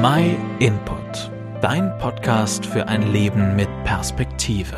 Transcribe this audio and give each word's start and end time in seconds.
My 0.00 0.36
Input, 0.60 1.28
dein 1.60 1.98
Podcast 1.98 2.64
für 2.64 2.86
ein 2.86 3.10
Leben 3.10 3.56
mit 3.56 3.68
Perspektive. 3.82 4.76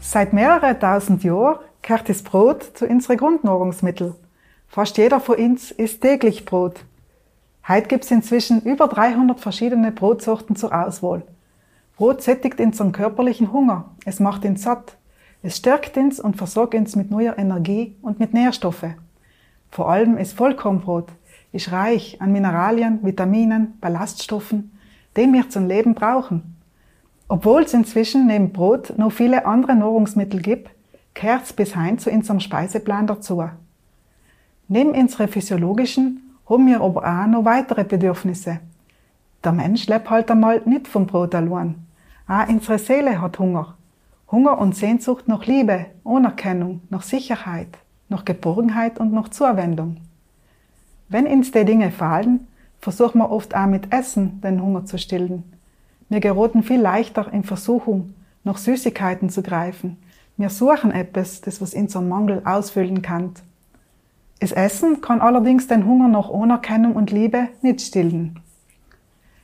Seit 0.00 0.32
mehreren 0.32 0.80
tausend 0.80 1.22
Jahren 1.22 1.58
gehört 1.82 2.08
das 2.08 2.22
Brot 2.22 2.62
zu 2.72 2.86
unseren 2.86 3.18
Grundnahrungsmitteln. 3.18 4.14
Fast 4.68 4.96
jeder 4.96 5.20
von 5.20 5.36
uns 5.36 5.70
isst 5.70 6.00
täglich 6.00 6.46
Brot. 6.46 6.86
Heute 7.68 7.88
gibt 7.88 8.04
es 8.04 8.10
inzwischen 8.10 8.62
über 8.62 8.88
300 8.88 9.38
verschiedene 9.38 9.92
Brotsorten 9.92 10.56
zur 10.56 10.72
Auswahl. 10.72 11.24
Brot 11.98 12.22
sättigt 12.22 12.58
unseren 12.58 12.92
körperlichen 12.92 13.52
Hunger. 13.52 13.90
Es 14.06 14.18
macht 14.18 14.46
ihn 14.46 14.56
satt. 14.56 14.96
Es 15.42 15.58
stärkt 15.58 15.98
uns 15.98 16.18
und 16.18 16.38
versorgt 16.38 16.74
uns 16.74 16.96
mit 16.96 17.10
neuer 17.10 17.36
Energie 17.36 17.96
und 18.00 18.18
mit 18.18 18.32
Nährstoffen. 18.32 18.94
Vor 19.72 19.88
allem 19.88 20.18
ist 20.18 20.34
Vollkornbrot 20.34 21.08
ist 21.50 21.72
reich 21.72 22.20
an 22.20 22.30
Mineralien, 22.30 23.02
Vitaminen, 23.02 23.78
Ballaststoffen, 23.80 24.70
die 25.16 25.32
wir 25.32 25.48
zum 25.48 25.66
Leben 25.66 25.94
brauchen. 25.94 26.56
Obwohl 27.26 27.62
es 27.62 27.72
inzwischen 27.72 28.26
neben 28.26 28.52
Brot 28.52 28.92
noch 28.98 29.12
viele 29.12 29.46
andere 29.46 29.74
Nahrungsmittel 29.74 30.42
gibt, 30.42 30.70
gehört 31.14 31.44
es 31.44 31.54
bis 31.54 31.74
heim 31.74 31.98
zu 31.98 32.10
unserem 32.10 32.40
Speiseplan 32.40 33.06
dazu. 33.06 33.42
Neben 34.68 34.90
unseren 34.90 35.28
physiologischen 35.28 36.36
haben 36.46 36.66
wir 36.66 36.82
aber 36.82 37.00
auch 37.06 37.26
noch 37.26 37.46
weitere 37.46 37.84
Bedürfnisse. 37.84 38.60
Der 39.42 39.52
Mensch 39.52 39.86
lebt 39.86 40.10
halt 40.10 40.30
einmal 40.30 40.60
nicht 40.66 40.86
vom 40.86 41.06
Brot 41.06 41.34
allein. 41.34 41.76
Auch 42.28 42.46
unsere 42.46 42.78
Seele 42.78 43.22
hat 43.22 43.38
Hunger. 43.38 43.78
Hunger 44.30 44.58
und 44.58 44.76
Sehnsucht 44.76 45.28
nach 45.28 45.46
Liebe, 45.46 45.86
Anerkennung, 46.04 46.82
nach 46.90 47.02
Sicherheit, 47.02 47.78
nach 48.12 48.24
Geborgenheit 48.24 49.00
und 49.00 49.12
nach 49.12 49.28
Zuwendung. 49.30 49.96
Wenn 51.08 51.26
uns 51.26 51.50
die 51.50 51.64
Dinge 51.64 51.90
fallen, 51.90 52.46
versuchen 52.80 53.18
wir 53.18 53.30
oft 53.30 53.56
auch 53.56 53.66
mit 53.66 53.92
Essen 53.92 54.40
den 54.40 54.62
Hunger 54.62 54.84
zu 54.84 54.98
stillen. 54.98 55.42
Wir 56.08 56.20
geraten 56.20 56.62
viel 56.62 56.80
leichter 56.80 57.32
in 57.32 57.42
Versuchung, 57.42 58.14
nach 58.44 58.58
Süßigkeiten 58.58 59.30
zu 59.30 59.42
greifen. 59.42 59.96
Wir 60.36 60.50
suchen 60.50 60.92
etwas, 60.92 61.40
das 61.40 61.60
was 61.60 61.74
unseren 61.74 62.08
Mangel 62.08 62.42
ausfüllen 62.44 63.02
kann. 63.02 63.32
Das 64.40 64.52
Essen 64.52 65.00
kann 65.00 65.20
allerdings 65.20 65.66
den 65.68 65.86
Hunger 65.86 66.08
nach 66.08 66.30
Anerkennung 66.30 66.94
und 66.94 67.10
Liebe 67.10 67.48
nicht 67.62 67.80
stillen. 67.80 68.40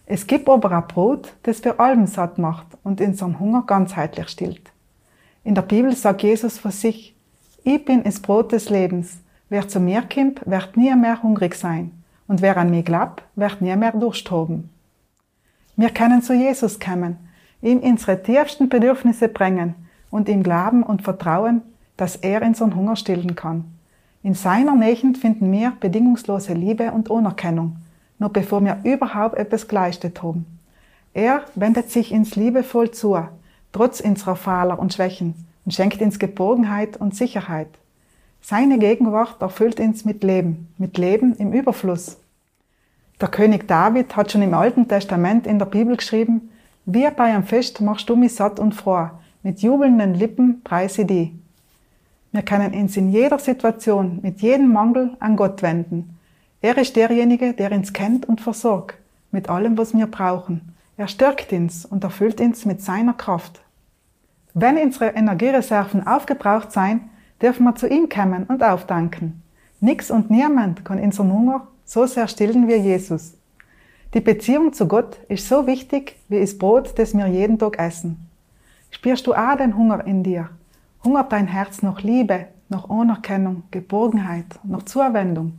Es 0.07 0.27
gibt 0.27 0.48
aber 0.48 0.73
ein 0.73 0.87
Brot, 0.89 1.35
das 1.42 1.61
für 1.61 1.79
allem 1.79 2.07
satt 2.07 2.39
macht 2.39 2.67
und 2.83 3.01
unseren 3.01 3.39
Hunger 3.39 3.62
ganzheitlich 3.67 4.29
stillt. 4.29 4.73
In 5.45 5.55
der 5.55 5.62
Bibel 5.62 5.95
sagt 5.95 6.23
Jesus 6.23 6.59
für 6.59 6.70
sich, 6.70 7.14
ich 7.69 7.84
bin 7.84 8.02
das 8.02 8.20
Brot 8.20 8.52
des 8.52 8.70
Lebens. 8.70 9.19
Wer 9.50 9.69
zu 9.69 9.78
mir 9.78 10.02
kommt, 10.02 10.41
wird 10.47 10.78
nie 10.78 10.94
mehr 10.94 11.22
hungrig 11.22 11.55
sein. 11.55 11.91
Und 12.27 12.41
wer 12.41 12.56
an 12.56 12.70
mich 12.70 12.86
glaubt, 12.86 13.22
wird 13.36 13.61
nie 13.61 13.77
mehr 13.77 13.92
Durst 13.92 14.30
haben. 14.30 14.70
Wir 15.77 15.91
können 15.91 16.22
zu 16.22 16.33
Jesus 16.33 16.80
kommen, 16.80 17.19
ihm 17.61 17.80
unsere 17.80 18.22
tiefsten 18.22 18.70
Bedürfnisse 18.70 19.28
bringen 19.28 19.74
und 20.11 20.30
ihm 20.30 20.42
glauben 20.42 20.83
und 20.83 21.02
vertrauen, 21.02 21.61
dass 21.98 22.16
er 22.16 22.41
unseren 22.41 22.74
Hunger 22.74 22.96
stillen 22.96 23.34
kann. 23.36 23.64
In 24.22 24.33
seiner 24.33 24.74
Nähe 24.74 24.96
finden 25.14 25.52
wir 25.52 25.74
bedingungslose 25.78 26.55
Liebe 26.55 26.92
und 26.92 27.11
Anerkennung, 27.11 27.77
noch 28.19 28.30
bevor 28.30 28.64
wir 28.64 28.78
überhaupt 28.84 29.36
etwas 29.36 29.69
geleistet 29.69 30.22
haben. 30.22 30.46
Er 31.12 31.42
wendet 31.55 31.91
sich 31.91 32.12
ins 32.12 32.34
liebevoll 32.34 32.92
zu, 32.92 33.19
trotz 33.72 34.00
unserer 34.00 34.36
Fehler 34.36 34.78
und 34.78 34.94
Schwächen, 34.94 35.48
und 35.69 35.74
schenkt 35.74 36.00
uns 36.00 36.19
Geborgenheit 36.19 36.97
und 36.97 37.14
Sicherheit. 37.14 37.69
Seine 38.41 38.78
Gegenwart 38.78 39.42
erfüllt 39.42 39.78
uns 39.80 40.06
mit 40.06 40.24
Leben, 40.24 40.69
mit 40.78 40.97
Leben 40.97 41.36
im 41.36 41.52
Überfluss. 41.52 42.16
Der 43.20 43.28
König 43.28 43.69
David 43.69 44.16
hat 44.16 44.33
schon 44.33 44.41
im 44.41 44.55
Alten 44.55 44.89
Testament 44.89 45.46
in 45.46 45.58
der 45.58 45.66
Bibel 45.66 45.94
geschrieben, 45.94 46.48
wie 46.86 47.06
bei 47.11 47.24
einem 47.24 47.44
Fest 47.44 47.83
machst 47.83 48.08
du 48.08 48.16
mich 48.16 48.34
satt 48.34 48.58
und 48.58 48.74
froh, 48.74 49.11
mit 49.42 49.61
jubelnden 49.61 50.14
Lippen 50.14 50.62
preise 50.64 51.05
die. 51.05 51.39
Wir 52.33 52.40
können 52.40 52.73
uns 52.73 52.96
in 52.96 53.12
jeder 53.12 53.39
Situation, 53.39 54.20
mit 54.23 54.40
jedem 54.40 54.73
Mangel 54.73 55.18
an 55.20 55.36
Gott 55.36 55.61
wenden. 55.61 56.17
Er 56.62 56.78
ist 56.78 56.96
derjenige, 56.96 57.52
der 57.52 57.73
uns 57.73 57.92
kennt 57.92 58.27
und 58.27 58.40
versorgt, 58.40 58.96
mit 59.33 59.51
allem, 59.51 59.77
was 59.77 59.95
wir 59.95 60.07
brauchen. 60.07 60.74
Er 60.96 61.08
stärkt 61.08 61.52
uns 61.52 61.84
und 61.84 62.05
erfüllt 62.05 62.40
uns 62.40 62.64
mit 62.64 62.80
seiner 62.80 63.12
Kraft. 63.12 63.61
Wenn 64.61 64.77
unsere 64.77 65.11
Energiereserven 65.11 66.05
aufgebraucht 66.05 66.73
sein, 66.73 67.11
dürfen 67.41 67.63
wir 67.63 67.77
zu 67.77 67.86
ihm 67.86 68.08
kommen 68.08 68.42
und 68.42 68.61
aufdanken. 68.64 69.41
Nix 69.79 70.11
und 70.11 70.30
niemand 70.30 70.85
kann 70.85 70.98
unseren 70.98 71.33
Hunger 71.33 71.69
so 71.85 72.07
sehr 72.07 72.27
stillen 72.27 72.67
wie 72.67 72.74
Jesus. 72.74 73.35
Die 74.14 74.20
Beziehung 74.20 74.73
zu 74.73 74.89
Gott 74.89 75.17
ist 75.29 75.46
so 75.46 75.69
wichtig 75.69 76.17
wie 76.29 76.41
das 76.41 76.58
Brot, 76.58 76.98
das 76.98 77.17
wir 77.17 77.29
jeden 77.29 77.61
Tag 77.61 77.79
essen. 77.79 78.29
Spürst 78.91 79.29
du 79.29 79.35
auch 79.35 79.57
den 79.57 79.77
Hunger 79.77 80.05
in 80.05 80.24
dir? 80.24 80.48
Hungert 81.05 81.30
dein 81.30 81.46
Herz 81.46 81.83
nach 81.83 82.02
Liebe, 82.02 82.46
nach 82.69 82.90
Anerkennung, 82.90 83.63
Geborgenheit, 83.70 84.58
nach 84.64 84.83
Zuwendung? 84.83 85.52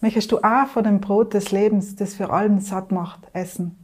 Möchtest 0.00 0.30
du 0.30 0.38
auch 0.38 0.68
von 0.68 0.84
dem 0.84 1.00
Brot 1.00 1.34
des 1.34 1.50
Lebens, 1.50 1.96
das 1.96 2.14
für 2.14 2.30
allen 2.30 2.60
satt 2.60 2.92
macht, 2.92 3.26
essen? 3.32 3.76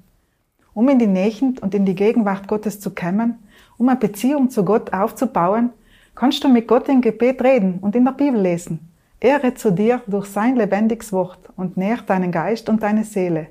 Um 0.75 0.89
in 0.89 0.99
die 0.99 1.07
Nähe 1.07 1.55
und 1.61 1.75
in 1.75 1.85
die 1.85 1.95
Gegenwart 1.95 2.49
Gottes 2.49 2.81
zu 2.81 2.91
kommen, 2.95 3.39
um 3.79 3.89
eine 3.89 3.99
Beziehung 3.99 4.51
zu 4.51 4.65
Gott 4.65 4.93
aufzubauen, 4.93 5.71
kannst 6.15 6.45
du 6.45 6.49
mit 6.49 6.69
Gott 6.69 6.89
im 6.89 7.01
Gebet 7.01 7.43
reden 7.43 7.79
und 7.81 7.97
in 7.97 8.05
der 8.05 8.13
Bibel 8.13 8.41
lesen. 8.41 8.89
Er 9.21 9.43
redet 9.43 9.59
zu 9.59 9.71
dir 9.71 10.01
durch 10.07 10.27
sein 10.27 10.57
lebendiges 10.57 11.13
Wort 11.13 11.39
und 11.57 11.77
nährt 11.77 12.11
deinen 12.11 12.33
Geist 12.33 12.69
und 12.69 12.83
deine 12.83 13.05
Seele. 13.05 13.49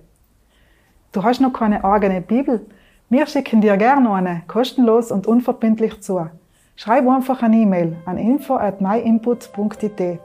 Du 1.11 1.23
hast 1.23 1.41
noch 1.41 1.53
keine 1.53 1.83
eigene 1.83 2.21
Bibel? 2.21 2.65
Wir 3.09 3.27
schicken 3.27 3.61
dir 3.61 3.77
gerne 3.77 4.09
eine, 4.11 4.43
kostenlos 4.47 5.11
und 5.11 5.27
unverbindlich 5.27 6.01
zu. 6.01 6.27
Schreib 6.75 7.07
einfach 7.07 7.43
eine 7.43 7.57
E-Mail 7.57 7.97
an 8.05 8.17
info 8.17 8.55
at 8.55 8.81
myinput.it. 8.81 10.19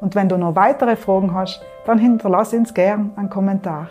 Und 0.00 0.14
wenn 0.14 0.28
du 0.28 0.38
noch 0.38 0.56
weitere 0.56 0.96
Fragen 0.96 1.34
hast, 1.34 1.60
dann 1.84 1.98
hinterlass 1.98 2.52
uns 2.54 2.72
gern 2.72 3.12
einen 3.16 3.30
Kommentar. 3.30 3.90